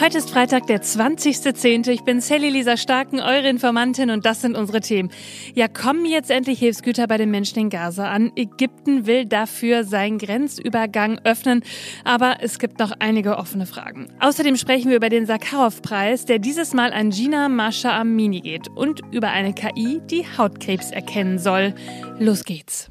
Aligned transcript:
Heute 0.00 0.18
ist 0.18 0.30
Freitag, 0.30 0.66
der 0.66 0.82
20.10. 0.82 1.88
Ich 1.88 2.02
bin 2.02 2.20
Sally 2.20 2.50
Lisa 2.50 2.76
Starken, 2.76 3.20
eure 3.20 3.48
Informantin 3.48 4.10
und 4.10 4.26
das 4.26 4.40
sind 4.40 4.56
unsere 4.56 4.80
Themen. 4.80 5.10
Ja, 5.54 5.68
kommen 5.68 6.04
jetzt 6.04 6.32
endlich 6.32 6.58
Hilfsgüter 6.58 7.06
bei 7.06 7.16
den 7.16 7.30
Menschen 7.30 7.60
in 7.60 7.70
Gaza 7.70 8.10
an. 8.10 8.32
Ägypten 8.34 9.06
will 9.06 9.24
dafür 9.24 9.84
seinen 9.84 10.18
Grenzübergang 10.18 11.20
öffnen, 11.22 11.62
aber 12.02 12.38
es 12.40 12.58
gibt 12.58 12.80
noch 12.80 12.92
einige 12.98 13.38
offene 13.38 13.66
Fragen. 13.66 14.08
Außerdem 14.18 14.56
sprechen 14.56 14.90
wir 14.90 14.96
über 14.96 15.10
den 15.10 15.26
Sakharov-Preis, 15.26 16.24
der 16.24 16.40
dieses 16.40 16.74
Mal 16.74 16.92
an 16.92 17.10
Gina 17.10 17.48
Mascha 17.48 17.98
Amini 17.98 18.40
geht 18.40 18.66
und 18.74 19.00
über 19.12 19.28
eine 19.30 19.54
KI, 19.54 20.00
die 20.10 20.26
Hautkrebs 20.36 20.90
erkennen 20.90 21.38
soll. 21.38 21.72
Los 22.18 22.44
geht's. 22.44 22.90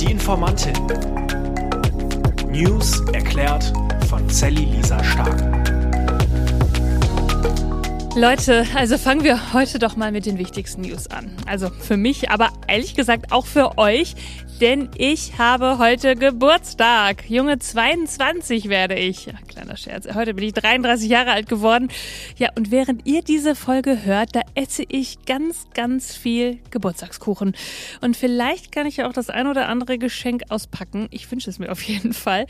Die 0.00 0.12
Informantin. 0.12 0.74
News 2.48 3.00
erklärt 3.12 3.72
von 4.06 4.28
Sally 4.28 4.64
Lisa 4.64 5.02
Stark. 5.02 5.42
Leute, 8.14 8.64
also 8.74 8.96
fangen 8.96 9.24
wir 9.24 9.52
heute 9.52 9.78
doch 9.78 9.96
mal 9.96 10.12
mit 10.12 10.26
den 10.26 10.38
wichtigsten 10.38 10.82
News 10.82 11.08
an. 11.08 11.30
Also 11.44 11.68
für 11.68 11.96
mich, 11.96 12.30
aber 12.30 12.50
ehrlich 12.68 12.94
gesagt 12.94 13.32
auch 13.32 13.46
für 13.46 13.78
euch, 13.78 14.14
denn 14.60 14.88
ich 14.96 15.36
habe 15.36 15.76
heute 15.76 16.16
Geburtstag. 16.16 17.28
Junge 17.28 17.58
22 17.58 18.70
werde 18.70 18.94
ich. 18.94 19.26
Ja, 19.26 19.34
kleiner 19.46 19.76
Scherz. 19.76 20.08
Heute 20.14 20.32
bin 20.32 20.44
ich 20.44 20.54
33 20.54 21.10
Jahre 21.10 21.32
alt 21.32 21.46
geworden. 21.46 21.88
Ja, 22.38 22.48
und 22.56 22.70
während 22.70 23.06
ihr 23.06 23.20
diese 23.20 23.54
Folge 23.54 24.06
hört, 24.06 24.34
da 24.34 24.40
esse 24.54 24.84
ich 24.88 25.26
ganz, 25.26 25.66
ganz 25.74 26.16
viel 26.16 26.58
Geburtstagskuchen. 26.70 27.54
Und 28.00 28.16
vielleicht 28.16 28.72
kann 28.72 28.86
ich 28.86 28.96
ja 28.96 29.08
auch 29.08 29.12
das 29.12 29.28
ein 29.28 29.46
oder 29.46 29.68
andere 29.68 29.98
Geschenk 29.98 30.44
auspacken. 30.48 31.08
Ich 31.10 31.30
wünsche 31.30 31.50
es 31.50 31.58
mir 31.58 31.70
auf 31.70 31.82
jeden 31.82 32.14
Fall. 32.14 32.46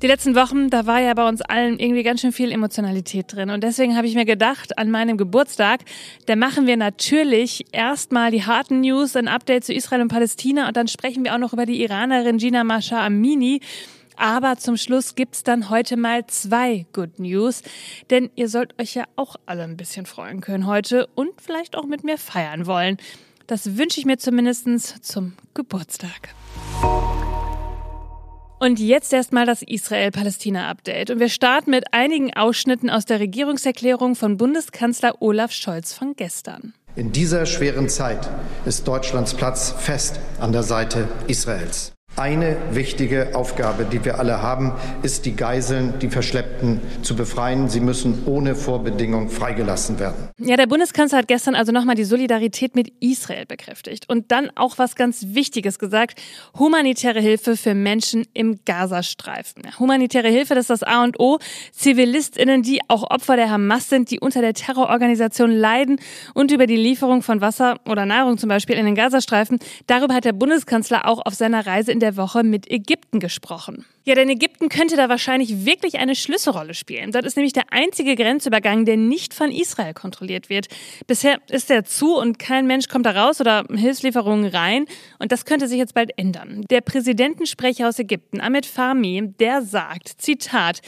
Die 0.00 0.06
letzten 0.06 0.36
Wochen, 0.36 0.70
da 0.70 0.86
war 0.86 1.00
ja 1.00 1.12
bei 1.14 1.28
uns 1.28 1.40
allen 1.42 1.80
irgendwie 1.80 2.04
ganz 2.04 2.20
schön 2.20 2.30
viel 2.30 2.52
Emotionalität 2.52 3.32
drin. 3.32 3.50
Und 3.50 3.64
deswegen 3.64 3.96
habe 3.96 4.06
ich 4.06 4.14
mir 4.14 4.26
gedacht, 4.26 4.78
an 4.78 4.92
meinem 4.92 5.16
Geburtstag, 5.16 5.80
da 6.26 6.36
machen 6.36 6.68
wir 6.68 6.76
natürlich 6.76 7.66
erstmal 7.72 8.30
die 8.30 8.44
harten 8.44 8.82
News, 8.82 9.16
ein 9.16 9.26
Update 9.26 9.57
zu 9.60 9.72
Israel 9.72 10.02
und 10.02 10.08
Palästina 10.08 10.68
und 10.68 10.76
dann 10.76 10.88
sprechen 10.88 11.24
wir 11.24 11.34
auch 11.34 11.38
noch 11.38 11.52
über 11.52 11.66
die 11.66 11.82
Iranerin 11.82 12.38
Gina 12.38 12.64
Masha 12.64 13.04
Amini. 13.04 13.60
Aber 14.16 14.56
zum 14.56 14.76
Schluss 14.76 15.14
gibt's 15.14 15.44
dann 15.44 15.70
heute 15.70 15.96
mal 15.96 16.26
zwei 16.26 16.86
Good 16.92 17.20
News. 17.20 17.62
Denn 18.10 18.30
ihr 18.34 18.48
sollt 18.48 18.78
euch 18.80 18.94
ja 18.94 19.04
auch 19.14 19.36
alle 19.46 19.62
ein 19.62 19.76
bisschen 19.76 20.06
freuen 20.06 20.40
können 20.40 20.66
heute 20.66 21.06
und 21.14 21.40
vielleicht 21.40 21.76
auch 21.76 21.86
mit 21.86 22.02
mir 22.02 22.18
feiern 22.18 22.66
wollen. 22.66 22.96
Das 23.46 23.76
wünsche 23.78 24.00
ich 24.00 24.06
mir 24.06 24.18
zumindest 24.18 24.66
zum 25.04 25.34
Geburtstag. 25.54 26.34
Und 28.60 28.80
jetzt 28.80 29.12
erstmal 29.12 29.46
das 29.46 29.62
Israel-Palästina-Update. 29.62 31.10
Und 31.10 31.20
wir 31.20 31.28
starten 31.28 31.70
mit 31.70 31.94
einigen 31.94 32.34
Ausschnitten 32.34 32.90
aus 32.90 33.04
der 33.04 33.20
Regierungserklärung 33.20 34.16
von 34.16 34.36
Bundeskanzler 34.36 35.22
Olaf 35.22 35.52
Scholz 35.52 35.94
von 35.94 36.16
gestern. 36.16 36.74
In 36.98 37.12
dieser 37.12 37.46
schweren 37.46 37.88
Zeit 37.88 38.28
ist 38.64 38.88
Deutschlands 38.88 39.32
Platz 39.32 39.72
fest 39.78 40.18
an 40.40 40.50
der 40.50 40.64
Seite 40.64 41.06
Israels. 41.28 41.92
Eine 42.18 42.56
wichtige 42.72 43.36
Aufgabe, 43.36 43.84
die 43.84 44.04
wir 44.04 44.18
alle 44.18 44.42
haben, 44.42 44.72
ist, 45.04 45.24
die 45.24 45.36
Geiseln, 45.36 46.00
die 46.00 46.08
Verschleppten 46.08 46.80
zu 47.02 47.14
befreien. 47.14 47.68
Sie 47.68 47.78
müssen 47.78 48.24
ohne 48.26 48.56
Vorbedingung 48.56 49.30
freigelassen 49.30 50.00
werden. 50.00 50.28
Ja, 50.36 50.56
der 50.56 50.66
Bundeskanzler 50.66 51.18
hat 51.18 51.28
gestern 51.28 51.54
also 51.54 51.70
nochmal 51.70 51.94
die 51.94 52.02
Solidarität 52.02 52.74
mit 52.74 52.92
Israel 52.98 53.46
bekräftigt 53.46 54.06
und 54.08 54.32
dann 54.32 54.50
auch 54.56 54.78
was 54.78 54.96
ganz 54.96 55.26
Wichtiges 55.28 55.78
gesagt. 55.78 56.20
Humanitäre 56.58 57.20
Hilfe 57.20 57.56
für 57.56 57.74
Menschen 57.74 58.26
im 58.34 58.58
Gazastreifen. 58.64 59.62
Humanitäre 59.78 60.28
Hilfe, 60.28 60.56
das 60.56 60.62
ist 60.62 60.70
das 60.70 60.82
A 60.82 61.04
und 61.04 61.20
O. 61.20 61.38
ZivilistInnen, 61.70 62.62
die 62.62 62.80
auch 62.88 63.08
Opfer 63.08 63.36
der 63.36 63.48
Hamas 63.48 63.88
sind, 63.88 64.10
die 64.10 64.18
unter 64.18 64.40
der 64.40 64.54
Terrororganisation 64.54 65.52
leiden 65.52 66.00
und 66.34 66.50
über 66.50 66.66
die 66.66 66.74
Lieferung 66.74 67.22
von 67.22 67.40
Wasser 67.40 67.78
oder 67.88 68.06
Nahrung 68.06 68.38
zum 68.38 68.48
Beispiel 68.48 68.74
in 68.74 68.86
den 68.86 68.96
Gazastreifen. 68.96 69.60
Darüber 69.86 70.14
hat 70.14 70.24
der 70.24 70.32
Bundeskanzler 70.32 71.06
auch 71.06 71.24
auf 71.24 71.34
seiner 71.34 71.64
Reise 71.64 71.92
in 71.92 72.00
der 72.00 72.07
der 72.08 72.16
Woche 72.16 72.42
mit 72.42 72.70
Ägypten 72.70 73.20
gesprochen. 73.20 73.84
Ja, 74.08 74.14
denn 74.14 74.30
Ägypten 74.30 74.70
könnte 74.70 74.96
da 74.96 75.10
wahrscheinlich 75.10 75.66
wirklich 75.66 75.98
eine 75.98 76.14
Schlüsselrolle 76.14 76.72
spielen. 76.72 77.12
Dort 77.12 77.26
ist 77.26 77.36
nämlich 77.36 77.52
der 77.52 77.74
einzige 77.74 78.16
Grenzübergang, 78.16 78.86
der 78.86 78.96
nicht 78.96 79.34
von 79.34 79.52
Israel 79.52 79.92
kontrolliert 79.92 80.48
wird. 80.48 80.68
Bisher 81.06 81.42
ist 81.50 81.70
er 81.70 81.84
zu 81.84 82.16
und 82.16 82.38
kein 82.38 82.66
Mensch 82.66 82.88
kommt 82.88 83.04
da 83.04 83.10
raus 83.10 83.38
oder 83.38 83.66
Hilfslieferungen 83.70 84.46
rein. 84.46 84.86
Und 85.18 85.30
das 85.30 85.44
könnte 85.44 85.68
sich 85.68 85.76
jetzt 85.76 85.92
bald 85.92 86.16
ändern. 86.16 86.64
Der 86.70 86.80
Präsidentensprecher 86.80 87.86
aus 87.86 87.98
Ägypten, 87.98 88.40
Ahmed 88.40 88.64
Fahmy, 88.64 89.34
der 89.38 89.60
sagt, 89.60 90.08
Zitat, 90.22 90.80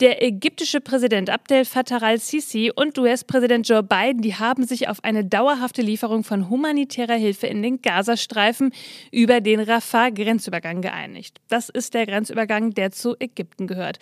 der 0.00 0.22
ägyptische 0.22 0.82
Präsident 0.82 1.30
Abdel 1.30 1.64
Fattah 1.64 2.02
al-Sisi 2.02 2.70
und 2.76 2.98
US-Präsident 2.98 3.66
Joe 3.66 3.82
Biden, 3.82 4.20
die 4.20 4.34
haben 4.34 4.66
sich 4.66 4.88
auf 4.88 5.02
eine 5.02 5.24
dauerhafte 5.24 5.80
Lieferung 5.80 6.24
von 6.24 6.50
humanitärer 6.50 7.16
Hilfe 7.16 7.46
in 7.46 7.62
den 7.62 7.80
Gazastreifen 7.80 8.74
über 9.10 9.40
den 9.40 9.60
Rafah-Grenzübergang 9.60 10.82
geeinigt. 10.82 11.40
Das 11.48 11.70
ist 11.70 11.94
der 11.94 12.04
Grenzübergang 12.04 12.65
Anfang, 12.66 12.74
der 12.74 12.90
zu 12.90 13.16
Ägypten 13.18 13.66
gehört. 13.66 13.98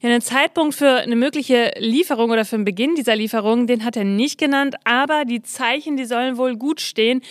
Ja, 0.00 0.10
einen 0.10 0.20
Zeitpunkt 0.20 0.74
für 0.74 0.96
eine 0.96 1.16
mögliche 1.16 1.72
Lieferung 1.78 2.30
oder 2.30 2.44
für 2.44 2.56
den 2.56 2.64
Beginn 2.64 2.94
dieser 2.94 3.16
Lieferung, 3.16 3.66
den 3.66 3.84
hat 3.84 3.96
er 3.96 4.04
nicht 4.04 4.38
genannt, 4.38 4.76
aber 4.84 5.24
die 5.24 5.42
Zeichen, 5.42 5.96
die 5.96 6.04
sollen 6.04 6.36
wohl 6.36 6.56
gut 6.56 6.80
stehen. 6.80 7.22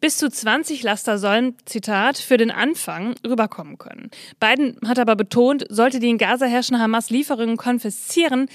Bis 0.00 0.16
zu 0.16 0.30
20 0.30 0.84
Laster 0.84 1.18
sollen, 1.18 1.56
Zitat, 1.64 2.18
für 2.18 2.36
den 2.36 2.52
Anfang 2.52 3.16
rüberkommen 3.26 3.78
können. 3.78 4.10
Biden 4.38 4.78
hat 4.86 4.98
aber 5.00 5.16
betont, 5.16 5.66
sollte 5.70 5.98
die 5.98 6.10
in 6.10 6.18
Gaza 6.18 6.46
herrschende 6.46 6.80
Hamas 6.80 7.10
Lieferungen 7.10 7.56
konfiszieren, 7.56 8.48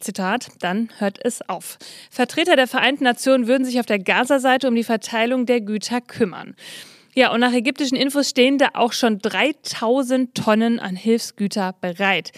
Zitat, 0.00 0.48
dann 0.60 0.88
hört 0.98 1.18
es 1.22 1.46
auf. 1.48 1.78
Vertreter 2.10 2.56
der 2.56 2.66
Vereinten 2.66 3.04
Nationen 3.04 3.46
würden 3.46 3.64
sich 3.64 3.78
auf 3.78 3.86
der 3.86 4.00
Gaza-Seite 4.00 4.66
um 4.66 4.74
die 4.74 4.82
Verteilung 4.82 5.46
der 5.46 5.60
Güter 5.60 6.00
kümmern. 6.00 6.56
Ja, 7.14 7.30
und 7.32 7.40
nach 7.40 7.52
ägyptischen 7.52 7.96
Infos 7.98 8.30
stehen 8.30 8.56
da 8.56 8.70
auch 8.72 8.94
schon 8.94 9.18
3000 9.18 10.34
Tonnen 10.34 10.80
an 10.80 10.96
Hilfsgüter 10.96 11.74
bereit. 11.78 12.32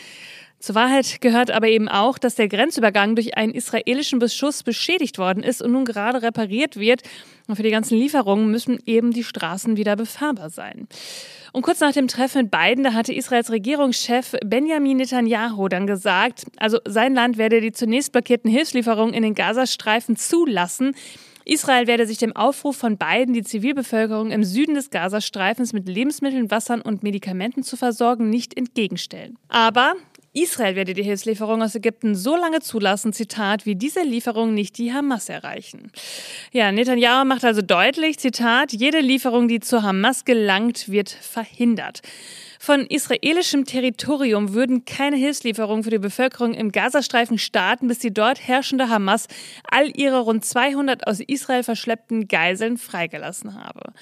Zur 0.58 0.74
Wahrheit 0.74 1.20
gehört 1.20 1.50
aber 1.50 1.68
eben 1.68 1.88
auch, 1.88 2.18
dass 2.18 2.34
der 2.34 2.48
Grenzübergang 2.48 3.14
durch 3.14 3.36
einen 3.36 3.52
israelischen 3.52 4.18
Beschuss 4.18 4.62
beschädigt 4.62 5.18
worden 5.18 5.42
ist 5.42 5.62
und 5.62 5.72
nun 5.72 5.84
gerade 5.84 6.22
repariert 6.22 6.76
wird. 6.76 7.02
Und 7.46 7.56
für 7.56 7.62
die 7.62 7.70
ganzen 7.70 7.98
Lieferungen 7.98 8.50
müssen 8.50 8.80
eben 8.86 9.12
die 9.12 9.22
Straßen 9.22 9.76
wieder 9.76 9.94
befahrbar 9.94 10.50
sein. 10.50 10.88
Und 11.52 11.62
kurz 11.62 11.78
nach 11.80 11.92
dem 11.92 12.08
Treffen 12.08 12.42
mit 12.42 12.50
Biden, 12.50 12.82
da 12.82 12.94
hatte 12.94 13.12
Israels 13.12 13.50
Regierungschef 13.50 14.34
Benjamin 14.44 14.96
Netanyahu 14.96 15.68
dann 15.68 15.86
gesagt, 15.86 16.46
also 16.56 16.78
sein 16.84 17.14
Land 17.14 17.38
werde 17.38 17.60
die 17.60 17.72
zunächst 17.72 18.10
blockierten 18.10 18.50
Hilfslieferungen 18.50 19.14
in 19.14 19.22
den 19.22 19.34
Gazastreifen 19.34 20.16
zulassen. 20.16 20.96
Israel 21.44 21.86
werde 21.86 22.06
sich 22.06 22.18
dem 22.18 22.34
Aufruf 22.34 22.76
von 22.76 22.96
Biden, 22.96 23.34
die 23.34 23.42
Zivilbevölkerung 23.42 24.30
im 24.30 24.44
Süden 24.44 24.74
des 24.74 24.90
Gazastreifens 24.90 25.72
mit 25.72 25.88
Lebensmitteln, 25.88 26.50
Wassern 26.50 26.80
und 26.80 27.02
Medikamenten 27.02 27.62
zu 27.62 27.76
versorgen, 27.76 28.30
nicht 28.30 28.56
entgegenstellen. 28.56 29.36
Aber 29.48 29.94
Israel 30.34 30.74
werde 30.74 30.94
die 30.94 31.04
Hilfslieferung 31.04 31.62
aus 31.62 31.76
Ägypten 31.76 32.16
so 32.16 32.34
lange 32.36 32.60
zulassen, 32.60 33.12
Zitat, 33.12 33.66
wie 33.66 33.76
diese 33.76 34.02
Lieferungen 34.02 34.52
nicht 34.52 34.76
die 34.78 34.92
Hamas 34.92 35.28
erreichen. 35.28 35.92
Ja, 36.52 36.72
Netanyahu 36.72 37.24
macht 37.24 37.44
also 37.44 37.62
deutlich, 37.62 38.18
Zitat, 38.18 38.72
jede 38.72 38.98
Lieferung, 38.98 39.46
die 39.46 39.60
zur 39.60 39.84
Hamas 39.84 40.24
gelangt, 40.24 40.88
wird 40.88 41.08
verhindert. 41.08 42.02
Von 42.58 42.84
israelischem 42.86 43.64
Territorium 43.64 44.54
würden 44.54 44.84
keine 44.84 45.16
Hilfslieferungen 45.16 45.84
für 45.84 45.90
die 45.90 45.98
Bevölkerung 45.98 46.52
im 46.54 46.72
Gazastreifen 46.72 47.38
starten, 47.38 47.86
bis 47.86 48.00
die 48.00 48.12
dort 48.12 48.40
herrschende 48.40 48.88
Hamas 48.88 49.28
all 49.70 49.96
ihre 49.96 50.18
rund 50.20 50.44
200 50.44 51.06
aus 51.06 51.20
Israel 51.20 51.62
verschleppten 51.62 52.26
Geiseln 52.26 52.76
freigelassen 52.76 53.54
habe. 53.54 53.92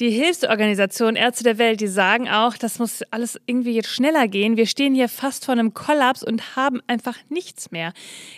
Die 0.00 0.08
Hilfsorganisation 0.08 1.14
Ärzte 1.14 1.44
der 1.44 1.58
Welt, 1.58 1.82
die 1.82 1.86
sagen 1.86 2.26
auch, 2.26 2.56
das 2.56 2.78
muss 2.78 3.02
alles 3.10 3.38
irgendwie 3.44 3.72
jetzt 3.72 3.90
schneller 3.90 4.28
gehen. 4.28 4.56
Wir 4.56 4.64
stehen 4.64 4.94
hier 4.94 5.10
fast 5.10 5.44
vor 5.44 5.52
einem 5.52 5.74
Kollaps 5.74 6.22
und 6.22 6.56
haben 6.56 6.80
einfach 6.86 7.18
nichts 7.28 7.70
mehr. 7.70 7.92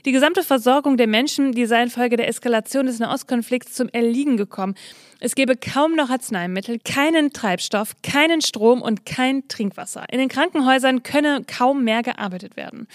Die 0.05 0.11
gesamte 0.11 0.43
Versorgung 0.43 0.97
der 0.97 1.07
Menschen, 1.07 1.53
die 1.53 1.67
sei 1.67 1.85
infolge 1.85 2.17
der 2.17 2.27
Eskalation 2.27 2.87
des 2.87 2.99
Nahostkonflikts 2.99 3.75
zum 3.75 3.89
Erliegen 3.91 4.37
gekommen. 4.37 4.75
Es 5.21 5.37
gäbe 5.37 5.55
kaum 5.57 5.95
noch 5.95 6.11
Arzneimittel, 6.11 6.81
keinen 6.81 7.33
Treibstoff, 7.33 7.95
keinen 8.03 8.43
Strom 8.43 8.83
und 8.83 9.07
kein 9.07 9.47
Trinkwasser. 9.47 10.07
In 10.11 10.19
den 10.19 10.29
Krankenhäusern 10.29 11.05
könne 11.05 11.45
kaum 11.47 11.85
mehr 11.85 12.03
gearbeitet 12.03 12.57
werden. 12.57 12.89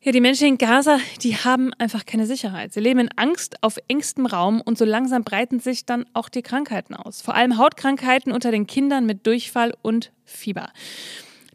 Ja, 0.00 0.12
die 0.12 0.20
Menschen 0.20 0.46
in 0.46 0.58
Gaza, 0.58 1.00
die 1.22 1.36
haben 1.36 1.74
einfach 1.74 2.06
keine 2.06 2.24
Sicherheit. 2.24 2.72
Sie 2.72 2.78
leben 2.78 3.00
in 3.00 3.10
Angst 3.16 3.60
auf 3.64 3.78
engstem 3.88 4.26
Raum 4.26 4.60
und 4.60 4.78
so 4.78 4.84
langsam 4.84 5.24
breiten 5.24 5.58
sich 5.58 5.86
dann 5.86 6.06
auch 6.12 6.28
die 6.28 6.42
Krankheiten 6.42 6.94
aus. 6.94 7.20
Vor 7.20 7.34
allem 7.34 7.58
Hautkrankheiten 7.58 8.30
unter 8.30 8.52
den 8.52 8.68
Kindern 8.68 9.06
mit 9.06 9.26
Durchfall 9.26 9.74
und 9.82 10.12
Fieber. 10.24 10.70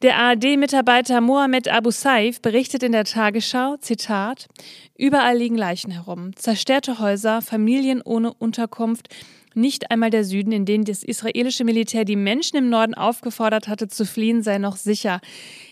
Der 0.01 0.17
ARD-Mitarbeiter 0.17 1.21
Mohamed 1.21 1.69
Abu 1.69 1.89
Saif 1.91 2.41
berichtet 2.41 2.83
in 2.83 2.91
der 2.91 3.05
Tagesschau, 3.05 3.77
Zitat, 3.77 4.49
überall 4.97 5.37
liegen 5.37 5.55
Leichen 5.55 5.91
herum, 5.91 6.35
zerstörte 6.35 6.99
Häuser, 6.99 7.41
Familien 7.41 8.01
ohne 8.01 8.33
Unterkunft, 8.33 9.07
Nicht 9.53 9.91
einmal 9.91 10.09
der 10.09 10.23
Süden, 10.23 10.51
in 10.51 10.65
den 10.65 10.83
das 10.83 11.03
israelische 11.03 11.63
Militär 11.63 12.05
die 12.05 12.15
Menschen 12.15 12.57
im 12.57 12.69
Norden 12.69 12.93
aufgefordert 12.93 13.67
hatte 13.67 13.87
zu 13.87 14.05
fliehen, 14.05 14.43
sei 14.43 14.57
noch 14.57 14.75
sicher. 14.75 15.21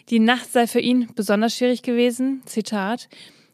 Die 0.09 0.19
Nacht 0.19 0.51
sei 0.51 0.67
für 0.67 0.79
ihn 0.79 1.09
besonders 1.15 1.55
schwierig 1.55 1.81
gewesen. 1.81 2.41
Zitat. 2.45 3.09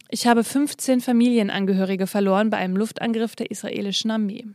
Ich 0.09 0.25
habe 0.25 0.43
15 0.43 1.01
Familienangehörige 1.01 2.07
verloren 2.07 2.49
bei 2.49 2.57
einem 2.57 2.77
Luftangriff 2.77 3.35
der 3.35 3.51
israelischen 3.51 4.11
Armee. 4.11 4.45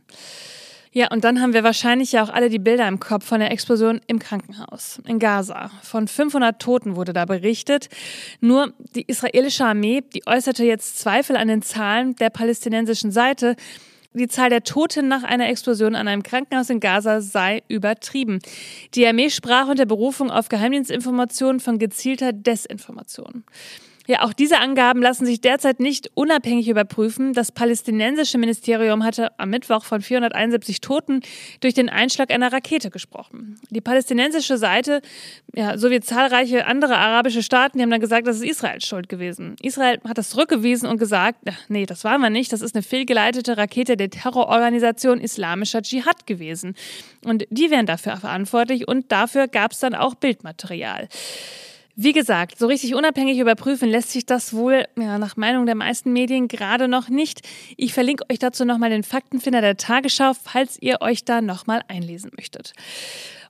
Ja, 0.95 1.07
und 1.11 1.23
dann 1.23 1.41
haben 1.41 1.53
wir 1.53 1.63
wahrscheinlich 1.63 2.11
ja 2.11 2.23
auch 2.23 2.29
alle 2.29 2.49
die 2.49 2.59
Bilder 2.59 2.87
im 2.87 2.99
Kopf 2.99 3.25
von 3.25 3.39
der 3.39 3.51
Explosion 3.51 3.99
im 4.05 4.19
Krankenhaus 4.19 5.01
in 5.07 5.17
Gaza. 5.17 5.71
Von 5.81 6.07
500 6.07 6.61
Toten 6.61 6.95
wurde 6.95 7.13
da 7.13 7.25
berichtet. 7.25 7.89
Nur 8.41 8.73
die 8.95 9.01
israelische 9.01 9.65
Armee, 9.65 10.03
die 10.13 10.27
äußerte 10.27 10.63
jetzt 10.63 10.99
Zweifel 10.99 11.35
an 11.35 11.47
den 11.47 11.63
Zahlen 11.63 12.15
der 12.17 12.29
palästinensischen 12.29 13.11
Seite. 13.11 13.55
Die 14.13 14.27
Zahl 14.27 14.49
der 14.49 14.63
Toten 14.63 15.07
nach 15.07 15.23
einer 15.23 15.49
Explosion 15.49 15.95
an 15.95 16.07
einem 16.07 16.21
Krankenhaus 16.21 16.69
in 16.69 16.79
Gaza 16.79 17.19
sei 17.21 17.63
übertrieben. 17.67 18.39
Die 18.93 19.07
Armee 19.07 19.29
sprach 19.29 19.67
unter 19.67 19.87
Berufung 19.87 20.29
auf 20.29 20.49
Geheimdienstinformationen 20.49 21.59
von 21.59 21.79
gezielter 21.79 22.31
Desinformation. 22.31 23.43
Ja, 24.05 24.23
auch 24.23 24.33
diese 24.33 24.59
Angaben 24.59 25.01
lassen 25.01 25.25
sich 25.25 25.39
derzeit 25.39 25.79
nicht 25.79 26.11
unabhängig 26.13 26.67
überprüfen. 26.67 27.33
Das 27.33 27.53
palästinensische 27.53 28.37
Ministerium 28.37 29.03
hatte 29.03 29.37
am 29.39 29.49
Mittwoch 29.49 29.85
von 29.85 30.01
471 30.01 30.81
Toten 30.81 31.21
durch 31.61 31.73
den 31.73 31.89
Einschlag 31.89 32.31
einer 32.31 32.51
Rakete 32.51 32.89
gesprochen. 32.89 33.59
Die 33.69 33.79
palästinensische 33.79 34.57
Seite, 34.57 35.01
ja, 35.55 35.77
sowie 35.77 36.01
zahlreiche 36.01 36.65
andere 36.65 36.97
arabische 36.97 37.43
Staaten, 37.43 37.77
die 37.77 37.83
haben 37.83 37.91
dann 37.91 38.01
gesagt, 38.01 38.27
das 38.27 38.37
ist 38.37 38.43
Israels 38.43 38.85
Schuld 38.85 39.07
gewesen. 39.07 39.55
Israel 39.61 40.01
hat 40.05 40.17
das 40.17 40.31
zurückgewiesen 40.31 40.89
und 40.89 40.97
gesagt, 40.97 41.39
nee, 41.69 41.85
das 41.85 42.03
waren 42.03 42.19
wir 42.19 42.29
nicht, 42.29 42.51
das 42.51 42.61
ist 42.61 42.75
eine 42.75 42.83
fehlgeleitete 42.83 43.57
Rakete 43.57 43.95
der 43.95 44.09
Terrororganisation 44.09 45.21
Islamischer 45.21 45.81
Dschihad 45.81 46.27
gewesen. 46.27 46.75
Und 47.23 47.45
die 47.49 47.71
wären 47.71 47.85
dafür 47.85 48.17
verantwortlich 48.17 48.85
und 48.85 49.13
dafür 49.13 49.47
gab 49.47 49.71
es 49.71 49.79
dann 49.79 49.95
auch 49.95 50.15
Bildmaterial. 50.15 51.07
Wie 51.95 52.11
gesagt, 52.11 52.57
so 52.57 52.65
richtig 52.65 52.95
unabhängig 52.95 53.37
überprüfen 53.37 53.87
lässt 53.87 54.09
sich 54.11 54.25
das 54.25 54.53
wohl 54.53 54.85
ja, 54.97 55.19
nach 55.19 55.37
Meinung 55.37 55.67
der 55.67 55.75
meisten 55.75 56.11
Medien 56.11 56.47
gerade 56.47 56.87
noch 56.87 57.07
nicht. 57.07 57.41
Ich 57.77 57.93
verlinke 57.93 58.23
euch 58.31 58.39
dazu 58.39 58.65
nochmal 58.65 58.89
den 58.89 59.03
Faktenfinder 59.03 59.61
der 59.61 59.77
Tagesschau, 59.77 60.31
falls 60.33 60.81
ihr 60.81 61.01
euch 61.01 61.23
da 61.23 61.41
nochmal 61.41 61.83
einlesen 61.87 62.31
möchtet. 62.35 62.73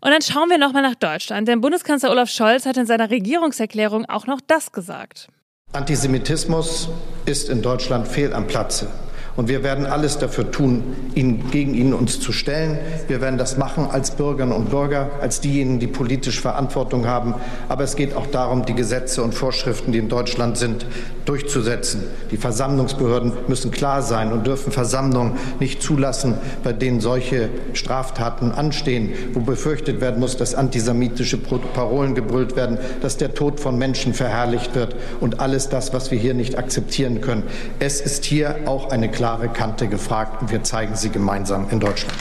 Und 0.02 0.12
dann 0.12 0.22
schauen 0.22 0.50
wir 0.50 0.58
nochmal 0.58 0.82
nach 0.82 0.96
Deutschland, 0.96 1.48
denn 1.48 1.62
Bundeskanzler 1.62 2.12
Olaf 2.12 2.30
Scholz 2.30 2.66
hat 2.66 2.76
in 2.76 2.86
seiner 2.86 3.10
Regierungserklärung 3.10 4.06
auch 4.06 4.28
noch 4.28 4.42
das 4.46 4.74
gesagt. 4.74 5.30
Antisemitismus 5.72 6.90
ist 7.26 7.50
in 7.50 7.62
Deutschland 7.62 8.10
fehl 8.10 8.34
am 8.34 8.46
Platze. 8.46 8.92
Und 9.36 9.48
wir 9.48 9.64
werden 9.64 9.88
alles 9.88 10.20
dafür 10.20 10.52
tun, 10.52 10.84
ihn, 11.16 11.50
gegen 11.50 11.74
ihn 11.74 11.94
uns 11.94 12.20
zu 12.20 12.32
stellen. 12.32 12.78
Wir 13.08 13.20
werden 13.20 13.40
das 13.40 13.58
machen 13.58 13.88
als 13.92 14.12
Bürgerinnen 14.12 14.54
und 14.56 14.70
Bürger, 14.70 15.10
als 15.22 15.42
diejenigen, 15.42 15.80
die 15.80 15.88
politisch 15.88 16.40
Verantwortung 16.40 17.08
haben. 17.08 17.34
Aber 17.68 17.84
es 17.84 17.96
geht 17.96 18.16
auch 18.16 18.28
darum, 18.28 18.66
die 18.66 18.76
Gesetze 18.76 19.24
und 19.24 19.34
Vorschriften, 19.34 19.92
die 19.92 19.98
in 19.98 20.08
Deutschland 20.08 20.58
sind, 20.58 20.86
durchzusetzen. 21.26 22.04
Die 22.30 22.38
Versammlungsbehörden 22.38 23.34
müssen 23.48 23.72
klar 23.72 24.04
sein 24.04 24.32
und 24.32 24.46
dürfen 24.46 24.72
Versammlungen 24.72 25.34
nicht 25.60 25.82
zulassen, 25.82 26.36
bei 26.64 26.74
denen 26.74 27.00
solche 27.00 27.50
Straftaten 27.74 28.52
anstehen, 28.52 29.14
wo 29.34 29.40
befürchtet 29.40 30.00
werden 30.00 30.20
muss, 30.20 30.38
dass 30.38 30.54
antisemitische 30.54 31.38
Parolen 31.38 32.14
gebrüllt 32.14 32.56
werden, 32.56 32.78
dass 33.02 33.18
der 33.18 33.34
Tod 33.34 33.60
von 33.60 33.80
Menschen 33.80 34.14
verherrlicht 34.14 34.76
wird 34.76 34.96
und 35.22 35.40
alles 35.40 35.70
das, 35.70 35.92
was 35.92 36.12
wir 36.12 36.20
hier 36.20 36.36
nicht 36.36 36.58
akzeptieren 36.58 37.22
können. 37.22 37.44
Es 37.80 38.00
ist 38.00 38.26
hier 38.26 38.56
auch 38.66 38.92
eine 38.92 39.10
klare 39.10 39.23
Kante 39.48 39.88
gefragt 39.88 40.42
und 40.42 40.52
wir 40.52 40.64
zeigen 40.64 40.96
sie 40.96 41.10
gemeinsam 41.10 41.70
in 41.70 41.80
Deutschland. 41.80 42.18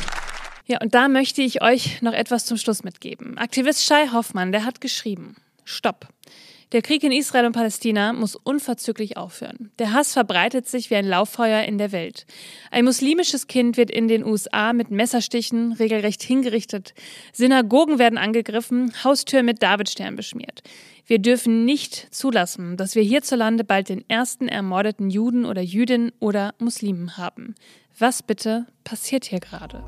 Ja, 0.66 0.78
und 0.80 0.94
da 0.94 1.08
möchte 1.08 1.42
ich 1.42 1.60
euch 1.60 2.00
noch 2.00 2.12
etwas 2.12 2.46
zum 2.46 2.56
Schluss 2.56 2.84
mitgeben. 2.84 3.36
Aktivist 3.38 3.84
Shai 3.84 4.06
Hoffmann, 4.12 4.52
der 4.52 4.64
hat 4.64 4.80
geschrieben, 4.80 5.34
Stopp. 5.64 6.06
Der 6.72 6.80
Krieg 6.80 7.04
in 7.04 7.12
Israel 7.12 7.44
und 7.44 7.52
Palästina 7.52 8.14
muss 8.14 8.34
unverzüglich 8.34 9.18
aufhören. 9.18 9.70
Der 9.78 9.92
Hass 9.92 10.14
verbreitet 10.14 10.66
sich 10.66 10.88
wie 10.88 10.96
ein 10.96 11.06
Lauffeuer 11.06 11.64
in 11.64 11.76
der 11.76 11.92
Welt. 11.92 12.24
Ein 12.70 12.86
muslimisches 12.86 13.46
Kind 13.46 13.76
wird 13.76 13.90
in 13.90 14.08
den 14.08 14.24
USA 14.24 14.72
mit 14.72 14.90
Messerstichen 14.90 15.72
regelrecht 15.72 16.22
hingerichtet. 16.22 16.94
Synagogen 17.34 17.98
werden 17.98 18.16
angegriffen, 18.16 18.90
Haustür 19.04 19.42
mit 19.42 19.62
Davidstern 19.62 20.16
beschmiert. 20.16 20.62
Wir 21.04 21.18
dürfen 21.18 21.66
nicht 21.66 22.14
zulassen, 22.14 22.78
dass 22.78 22.94
wir 22.94 23.02
hierzulande 23.02 23.64
bald 23.64 23.90
den 23.90 24.08
ersten 24.08 24.48
ermordeten 24.48 25.10
Juden 25.10 25.44
oder 25.44 25.60
Jüdin 25.60 26.10
oder 26.20 26.54
Muslimen 26.58 27.18
haben. 27.18 27.54
Was 27.98 28.22
bitte 28.22 28.66
passiert 28.82 29.26
hier 29.26 29.40
gerade? 29.40 29.84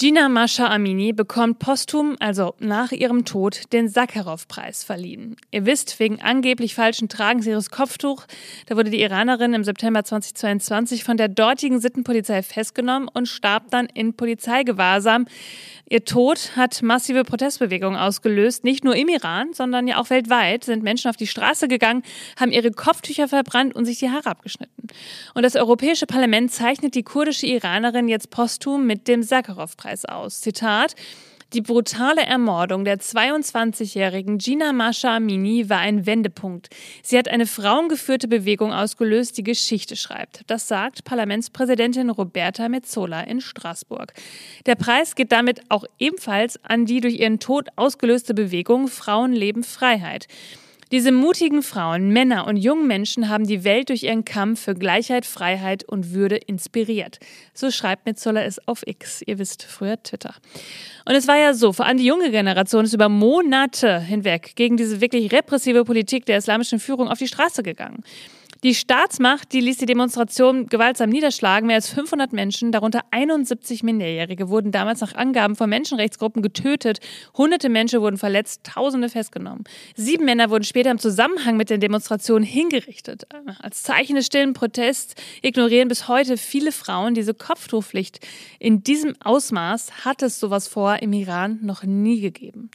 Gina 0.00 0.30
Mascha 0.30 0.66
Amini 0.68 1.12
bekommt 1.12 1.58
posthum, 1.58 2.16
also 2.20 2.54
nach 2.58 2.90
ihrem 2.90 3.26
Tod, 3.26 3.70
den 3.74 3.86
Sakharov-Preis 3.86 4.82
verliehen. 4.82 5.36
Ihr 5.50 5.66
wisst, 5.66 6.00
wegen 6.00 6.22
angeblich 6.22 6.74
falschen 6.74 7.10
Tragens 7.10 7.46
ihres 7.46 7.68
Kopftuch, 7.68 8.24
da 8.64 8.76
wurde 8.76 8.88
die 8.88 9.02
Iranerin 9.02 9.52
im 9.52 9.62
September 9.62 10.02
2022 10.02 11.04
von 11.04 11.18
der 11.18 11.28
dortigen 11.28 11.80
Sittenpolizei 11.80 12.42
festgenommen 12.42 13.10
und 13.12 13.28
starb 13.28 13.70
dann 13.70 13.88
in 13.92 14.14
Polizeigewahrsam. 14.14 15.26
Ihr 15.92 16.04
Tod 16.04 16.52
hat 16.54 16.82
massive 16.82 17.24
Protestbewegungen 17.24 17.98
ausgelöst, 17.98 18.62
nicht 18.62 18.84
nur 18.84 18.94
im 18.94 19.08
Iran, 19.08 19.52
sondern 19.54 19.88
ja 19.88 19.98
auch 19.98 20.08
weltweit 20.08 20.62
sind 20.62 20.84
Menschen 20.84 21.10
auf 21.10 21.16
die 21.16 21.26
Straße 21.26 21.66
gegangen, 21.66 22.04
haben 22.38 22.52
ihre 22.52 22.70
Kopftücher 22.70 23.26
verbrannt 23.26 23.74
und 23.74 23.86
sich 23.86 23.98
die 23.98 24.08
Haare 24.08 24.26
abgeschnitten. 24.26 24.86
Und 25.34 25.42
das 25.42 25.56
Europäische 25.56 26.06
Parlament 26.06 26.52
zeichnet 26.52 26.94
die 26.94 27.02
kurdische 27.02 27.46
Iranerin 27.46 28.06
jetzt 28.06 28.30
posthum 28.30 28.86
mit 28.86 29.08
dem 29.08 29.24
Sakharov-Preis 29.24 30.04
aus. 30.04 30.40
Zitat 30.40 30.94
die 31.52 31.62
brutale 31.62 32.22
Ermordung 32.22 32.84
der 32.84 32.98
22-jährigen 32.98 34.38
Gina 34.38 34.72
Masha 34.72 35.16
Amini 35.16 35.68
war 35.68 35.78
ein 35.78 36.06
Wendepunkt. 36.06 36.68
Sie 37.02 37.18
hat 37.18 37.28
eine 37.28 37.46
frauengeführte 37.46 38.28
Bewegung 38.28 38.72
ausgelöst, 38.72 39.36
die 39.36 39.42
Geschichte 39.42 39.96
schreibt. 39.96 40.42
Das 40.46 40.68
sagt 40.68 41.04
Parlamentspräsidentin 41.04 42.10
Roberta 42.10 42.68
Metzola 42.68 43.22
in 43.22 43.40
Straßburg. 43.40 44.12
Der 44.66 44.76
Preis 44.76 45.16
geht 45.16 45.32
damit 45.32 45.62
auch 45.70 45.84
ebenfalls 45.98 46.64
an 46.64 46.86
die 46.86 47.00
durch 47.00 47.18
ihren 47.18 47.40
Tod 47.40 47.68
ausgelöste 47.74 48.32
Bewegung 48.32 48.86
Frauen 48.86 49.32
leben 49.32 49.64
Freiheit. 49.64 50.28
Diese 50.92 51.12
mutigen 51.12 51.62
Frauen, 51.62 52.08
Männer 52.08 52.48
und 52.48 52.56
jungen 52.56 52.88
Menschen 52.88 53.28
haben 53.28 53.46
die 53.46 53.62
Welt 53.62 53.90
durch 53.90 54.02
ihren 54.02 54.24
Kampf 54.24 54.62
für 54.62 54.74
Gleichheit, 54.74 55.24
Freiheit 55.24 55.84
und 55.84 56.12
Würde 56.12 56.36
inspiriert. 56.36 57.20
So 57.54 57.70
schreibt 57.70 58.06
Metzola 58.06 58.42
es 58.42 58.66
auf 58.66 58.84
X. 58.84 59.22
Ihr 59.24 59.38
wisst, 59.38 59.62
früher 59.62 60.02
Twitter. 60.02 60.34
Und 61.04 61.14
es 61.14 61.28
war 61.28 61.36
ja 61.36 61.54
so, 61.54 61.72
vor 61.72 61.86
allem 61.86 61.98
die 61.98 62.06
junge 62.06 62.32
Generation 62.32 62.84
ist 62.84 62.92
über 62.92 63.08
Monate 63.08 64.00
hinweg 64.00 64.56
gegen 64.56 64.76
diese 64.76 65.00
wirklich 65.00 65.30
repressive 65.32 65.84
Politik 65.84 66.26
der 66.26 66.38
islamischen 66.38 66.80
Führung 66.80 67.08
auf 67.08 67.18
die 67.18 67.28
Straße 67.28 67.62
gegangen. 67.62 68.02
Die 68.62 68.74
Staatsmacht, 68.74 69.54
die 69.54 69.60
ließ 69.60 69.78
die 69.78 69.86
Demonstration 69.86 70.66
gewaltsam 70.66 71.08
niederschlagen. 71.08 71.66
Mehr 71.66 71.76
als 71.76 71.88
500 71.88 72.34
Menschen, 72.34 72.72
darunter 72.72 73.00
71 73.10 73.82
Minderjährige, 73.82 74.50
wurden 74.50 74.70
damals 74.70 75.00
nach 75.00 75.14
Angaben 75.14 75.56
von 75.56 75.70
Menschenrechtsgruppen 75.70 76.42
getötet. 76.42 77.00
Hunderte 77.34 77.70
Menschen 77.70 78.02
wurden 78.02 78.18
verletzt, 78.18 78.64
Tausende 78.64 79.08
festgenommen. 79.08 79.64
Sieben 79.96 80.26
Männer 80.26 80.50
wurden 80.50 80.64
später 80.64 80.90
im 80.90 80.98
Zusammenhang 80.98 81.56
mit 81.56 81.70
den 81.70 81.80
Demonstrationen 81.80 82.44
hingerichtet. 82.44 83.26
Als 83.60 83.82
Zeichen 83.82 84.16
des 84.16 84.26
stillen 84.26 84.52
Protests 84.52 85.14
ignorieren 85.40 85.88
bis 85.88 86.06
heute 86.06 86.36
viele 86.36 86.70
Frauen 86.70 87.14
diese 87.14 87.32
Kopftuchpflicht. 87.32 88.20
In 88.58 88.84
diesem 88.84 89.14
Ausmaß 89.24 90.04
hat 90.04 90.20
es 90.20 90.38
sowas 90.38 90.68
vor 90.68 91.00
im 91.00 91.14
Iran 91.14 91.60
noch 91.62 91.82
nie 91.82 92.20
gegeben. 92.20 92.70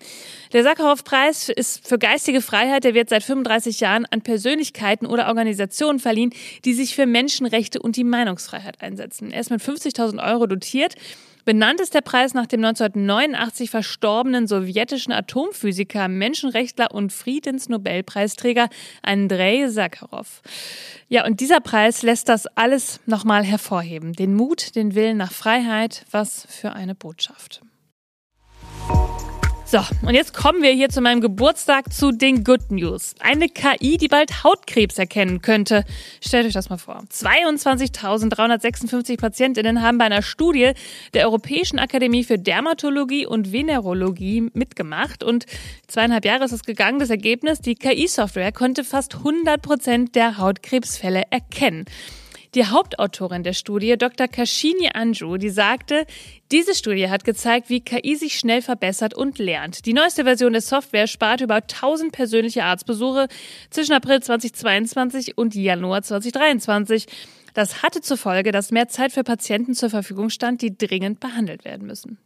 Der 0.51 0.63
Sakharov-Preis 0.63 1.49
ist 1.49 1.87
für 1.87 1.99
geistige 1.99 2.41
Freiheit, 2.41 2.85
der 2.85 2.95
wird 2.95 3.09
seit 3.09 3.21
35 3.21 3.81
Jahren 3.81 4.07
an 4.07 4.21
Persönlichkeiten 4.21 5.05
oder 5.05 5.27
Organisationen 5.27 5.74
Organisationen 5.75 5.99
verliehen, 5.99 6.33
die 6.63 6.73
sich 6.73 6.95
für 6.95 7.05
Menschenrechte 7.05 7.81
und 7.81 7.95
die 7.95 8.03
Meinungsfreiheit 8.03 8.81
einsetzen. 8.81 9.31
Er 9.31 9.41
ist 9.41 9.51
mit 9.51 9.61
50.000 9.61 10.25
Euro 10.25 10.47
dotiert. 10.47 10.95
Benannt 11.43 11.79
ist 11.79 11.93
der 11.93 12.01
Preis 12.01 12.33
nach 12.33 12.47
dem 12.47 12.63
1989 12.65 13.69
verstorbenen 13.69 14.47
sowjetischen 14.47 15.13
Atomphysiker, 15.13 16.07
Menschenrechtler 16.07 16.91
und 16.91 17.13
Friedensnobelpreisträger 17.13 18.69
Andrei 19.03 19.67
Sakharov. 19.67 20.41
Ja, 21.07 21.25
und 21.25 21.39
dieser 21.39 21.59
Preis 21.59 22.01
lässt 22.01 22.29
das 22.29 22.47
alles 22.47 22.99
nochmal 23.05 23.43
hervorheben. 23.43 24.13
Den 24.13 24.33
Mut, 24.33 24.75
den 24.75 24.95
Willen 24.95 25.17
nach 25.17 25.31
Freiheit. 25.31 26.05
Was 26.09 26.47
für 26.49 26.73
eine 26.73 26.95
Botschaft. 26.95 27.61
So, 29.67 29.79
und 30.03 30.13
jetzt 30.13 30.35
kommen 30.35 30.61
wir 30.61 30.69
hier 30.69 30.89
zu 30.89 31.01
meinem 31.01 31.21
Geburtstag 31.21 31.91
zu 31.91 32.11
den 32.11 32.43
Good 32.43 32.69
News. 32.69 33.15
Eine 33.19 33.49
KI, 33.49 33.97
die 33.97 34.07
bald 34.07 34.43
Hautkrebs 34.43 34.99
erkennen 34.99 35.41
könnte. 35.41 35.85
Stellt 36.21 36.45
euch 36.45 36.53
das 36.53 36.69
mal 36.69 36.77
vor. 36.77 37.01
22.356 37.11 39.17
Patientinnen 39.17 39.81
haben 39.81 39.97
bei 39.97 40.05
einer 40.05 40.21
Studie 40.21 40.73
der 41.15 41.25
Europäischen 41.25 41.79
Akademie 41.79 42.23
für 42.23 42.37
Dermatologie 42.37 43.25
und 43.25 43.51
Venerologie 43.51 44.51
mitgemacht 44.53 45.23
und 45.23 45.47
zweieinhalb 45.87 46.25
Jahre 46.25 46.45
ist 46.45 46.51
es 46.51 46.63
gegangen. 46.63 46.99
Das 46.99 47.09
Ergebnis, 47.09 47.59
die 47.59 47.73
KI-Software 47.73 48.51
konnte 48.51 48.83
fast 48.83 49.15
100 49.15 49.63
Prozent 49.63 50.13
der 50.13 50.37
Hautkrebsfälle 50.37 51.23
erkennen. 51.31 51.85
Die 52.55 52.65
Hauptautorin 52.65 53.43
der 53.43 53.51
Studie, 53.51 53.97
Dr. 53.97 54.29
Kashini 54.29 54.89
Anju, 54.93 55.35
die 55.35 55.49
sagte, 55.49 56.05
diese 56.53 56.73
Studie 56.73 57.09
hat 57.09 57.25
gezeigt, 57.25 57.69
wie 57.69 57.81
KI 57.81 58.15
sich 58.15 58.39
schnell 58.39 58.61
verbessert 58.61 59.13
und 59.13 59.39
lernt. 59.39 59.85
Die 59.85 59.91
neueste 59.91 60.23
Version 60.23 60.53
der 60.53 60.61
Software 60.61 61.07
spart 61.07 61.41
über 61.41 61.55
1000 61.55 62.13
persönliche 62.13 62.63
Arztbesuche 62.63 63.27
zwischen 63.69 63.91
April 63.91 64.21
2022 64.21 65.37
und 65.37 65.53
Januar 65.53 66.01
2023. 66.01 67.07
Das 67.53 67.83
hatte 67.83 67.99
zur 67.99 68.17
Folge, 68.17 68.53
dass 68.53 68.71
mehr 68.71 68.87
Zeit 68.87 69.11
für 69.11 69.23
Patienten 69.23 69.73
zur 69.73 69.89
Verfügung 69.89 70.29
stand, 70.29 70.61
die 70.61 70.77
dringend 70.77 71.19
behandelt 71.19 71.65
werden 71.65 71.85
müssen. 71.85 72.19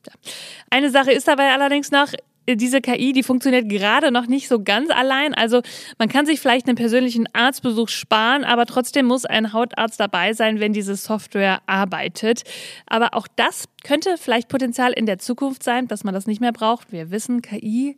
Eine 0.70 0.92
Sache 0.92 1.12
ist 1.12 1.28
dabei 1.28 1.54
allerdings 1.54 1.90
noch, 1.90 2.14
diese 2.56 2.82
KI, 2.82 3.14
die 3.14 3.24
funktioniert 3.24 3.70
gerade 3.70 4.12
noch 4.12 4.28
nicht 4.28 4.48
so 4.48 4.64
ganz 4.64 4.90
allein. 4.90 5.34
Also 5.34 5.62
man 5.98 6.10
kann 6.10 6.26
sich 6.26 6.40
vielleicht 6.40 6.68
einen 6.68 6.76
persönlichen 6.76 7.28
Arztbesuch 7.34 7.90
sparen, 7.90 8.44
aber 8.44 8.66
trotzdem 8.66 9.06
muss 9.06 9.26
ein 9.26 9.54
Hautarzt 9.54 10.00
dabei 10.00 10.34
sein, 10.34 10.60
wenn 10.60 10.74
diese 10.74 10.96
Software 10.96 11.62
arbeitet. 11.66 12.44
Aber 12.86 13.14
auch 13.14 13.28
das 13.36 13.66
könnte 13.84 14.18
vielleicht 14.18 14.50
Potenzial 14.50 14.94
in 14.94 15.06
der 15.06 15.20
Zukunft 15.20 15.64
sein, 15.64 15.88
dass 15.88 16.04
man 16.04 16.14
das 16.14 16.28
nicht 16.28 16.42
mehr 16.42 16.54
braucht. 16.54 16.92
Wir 16.92 17.12
wissen, 17.12 17.42
KI 17.42 17.96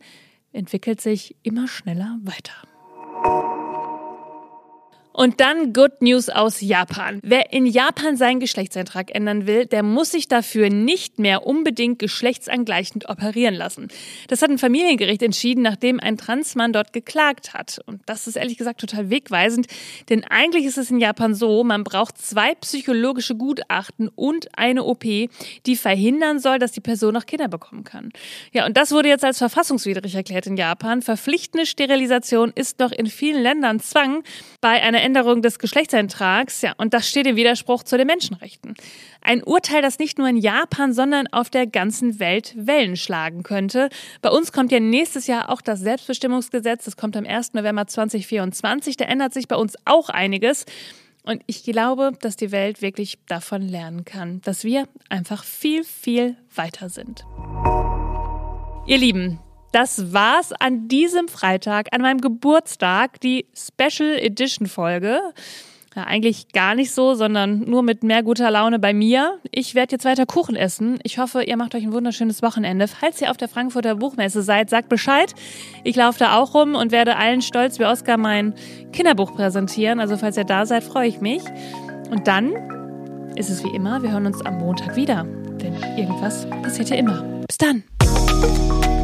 entwickelt 0.52 1.00
sich 1.00 1.36
immer 1.42 1.68
schneller 1.68 2.18
weiter. 2.22 3.61
Und 5.12 5.40
dann 5.40 5.72
Good 5.72 6.00
News 6.00 6.28
aus 6.28 6.60
Japan. 6.60 7.20
Wer 7.22 7.52
in 7.52 7.66
Japan 7.66 8.16
seinen 8.16 8.40
Geschlechtseintrag 8.40 9.14
ändern 9.14 9.46
will, 9.46 9.66
der 9.66 9.82
muss 9.82 10.10
sich 10.10 10.26
dafür 10.26 10.70
nicht 10.70 11.18
mehr 11.18 11.46
unbedingt 11.46 11.98
geschlechtsangleichend 11.98 13.08
operieren 13.08 13.54
lassen. 13.54 13.88
Das 14.28 14.40
hat 14.40 14.50
ein 14.50 14.58
Familiengericht 14.58 15.22
entschieden, 15.22 15.62
nachdem 15.62 16.00
ein 16.00 16.16
Transmann 16.16 16.72
dort 16.72 16.92
geklagt 16.92 17.52
hat. 17.52 17.80
Und 17.86 18.00
das 18.06 18.26
ist 18.26 18.36
ehrlich 18.36 18.56
gesagt 18.56 18.80
total 18.80 19.10
wegweisend, 19.10 19.66
denn 20.08 20.24
eigentlich 20.24 20.64
ist 20.64 20.78
es 20.78 20.90
in 20.90 20.98
Japan 20.98 21.34
so, 21.34 21.62
man 21.62 21.84
braucht 21.84 22.18
zwei 22.18 22.54
psychologische 22.56 23.34
Gutachten 23.34 24.08
und 24.08 24.56
eine 24.56 24.84
OP, 24.84 25.04
die 25.04 25.76
verhindern 25.76 26.38
soll, 26.38 26.58
dass 26.58 26.72
die 26.72 26.80
Person 26.80 27.14
noch 27.14 27.26
Kinder 27.26 27.48
bekommen 27.48 27.84
kann. 27.84 28.10
Ja, 28.52 28.66
und 28.66 28.76
das 28.76 28.92
wurde 28.92 29.08
jetzt 29.08 29.24
als 29.24 29.38
verfassungswidrig 29.38 30.14
erklärt 30.14 30.46
in 30.46 30.56
Japan. 30.56 31.02
Verpflichtende 31.02 31.66
Sterilisation 31.66 32.52
ist 32.54 32.78
noch 32.78 32.92
in 32.92 33.06
vielen 33.06 33.42
Ländern 33.42 33.80
Zwang. 33.80 34.22
Bei 34.60 34.82
einer 34.82 35.01
Änderung 35.02 35.42
des 35.42 35.58
Geschlechtseintrags, 35.58 36.62
ja, 36.62 36.72
und 36.78 36.94
das 36.94 37.08
steht 37.08 37.26
im 37.26 37.36
Widerspruch 37.36 37.82
zu 37.82 37.98
den 37.98 38.06
Menschenrechten. 38.06 38.74
Ein 39.20 39.42
Urteil, 39.42 39.82
das 39.82 39.98
nicht 39.98 40.18
nur 40.18 40.28
in 40.28 40.36
Japan, 40.36 40.92
sondern 40.92 41.26
auf 41.28 41.50
der 41.50 41.66
ganzen 41.66 42.18
Welt 42.18 42.54
Wellen 42.56 42.96
schlagen 42.96 43.42
könnte. 43.42 43.88
Bei 44.20 44.30
uns 44.30 44.52
kommt 44.52 44.72
ja 44.72 44.80
nächstes 44.80 45.26
Jahr 45.26 45.50
auch 45.50 45.60
das 45.60 45.80
Selbstbestimmungsgesetz. 45.80 46.84
Das 46.84 46.96
kommt 46.96 47.16
am 47.16 47.26
1. 47.26 47.54
November 47.54 47.86
2024. 47.86 48.96
Da 48.96 49.04
ändert 49.04 49.34
sich 49.34 49.48
bei 49.48 49.56
uns 49.56 49.76
auch 49.84 50.08
einiges. 50.08 50.64
Und 51.24 51.42
ich 51.46 51.62
glaube, 51.62 52.12
dass 52.20 52.36
die 52.36 52.50
Welt 52.50 52.82
wirklich 52.82 53.18
davon 53.26 53.62
lernen 53.62 54.04
kann, 54.04 54.40
dass 54.42 54.64
wir 54.64 54.88
einfach 55.08 55.44
viel, 55.44 55.84
viel 55.84 56.36
weiter 56.54 56.88
sind. 56.88 57.24
Ihr 58.86 58.98
Lieben, 58.98 59.38
das 59.72 60.12
war's 60.12 60.52
an 60.52 60.88
diesem 60.88 61.28
Freitag, 61.28 61.88
an 61.92 62.02
meinem 62.02 62.20
Geburtstag, 62.20 63.20
die 63.20 63.46
Special 63.54 64.18
Edition 64.18 64.66
Folge. 64.66 65.20
Ja, 65.94 66.04
eigentlich 66.04 66.48
gar 66.52 66.74
nicht 66.74 66.90
so, 66.92 67.14
sondern 67.14 67.60
nur 67.60 67.82
mit 67.82 68.02
mehr 68.02 68.22
guter 68.22 68.50
Laune 68.50 68.78
bei 68.78 68.94
mir. 68.94 69.38
Ich 69.50 69.74
werde 69.74 69.92
jetzt 69.92 70.06
weiter 70.06 70.24
Kuchen 70.24 70.56
essen. 70.56 70.98
Ich 71.02 71.18
hoffe, 71.18 71.42
ihr 71.42 71.56
macht 71.58 71.74
euch 71.74 71.82
ein 71.82 71.92
wunderschönes 71.92 72.40
Wochenende. 72.40 72.88
Falls 72.88 73.20
ihr 73.20 73.30
auf 73.30 73.36
der 73.36 73.48
Frankfurter 73.48 73.96
Buchmesse 73.96 74.42
seid, 74.42 74.70
sagt 74.70 74.88
Bescheid. 74.88 75.34
Ich 75.84 75.96
laufe 75.96 76.18
da 76.18 76.38
auch 76.38 76.54
rum 76.54 76.76
und 76.76 76.92
werde 76.92 77.16
allen 77.16 77.42
stolz 77.42 77.78
wie 77.78 77.84
Oskar 77.84 78.16
mein 78.16 78.54
Kinderbuch 78.92 79.34
präsentieren. 79.34 80.00
Also 80.00 80.16
falls 80.16 80.38
ihr 80.38 80.44
da 80.44 80.64
seid, 80.64 80.82
freue 80.82 81.08
ich 81.08 81.20
mich. 81.20 81.42
Und 82.10 82.26
dann 82.26 82.52
ist 83.36 83.50
es 83.50 83.62
wie 83.62 83.74
immer, 83.74 84.02
wir 84.02 84.12
hören 84.12 84.26
uns 84.26 84.40
am 84.44 84.58
Montag 84.58 84.96
wieder. 84.96 85.24
Denn 85.60 85.74
irgendwas 85.98 86.48
passiert 86.62 86.88
ja 86.88 86.96
immer. 86.96 87.22
Bis 87.46 87.58
dann. 87.58 87.84